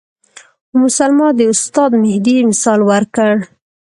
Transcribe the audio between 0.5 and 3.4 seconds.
ام سلمې د استاد مهدي مثال ورکړ.